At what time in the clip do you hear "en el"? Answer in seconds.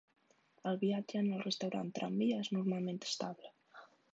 1.25-1.45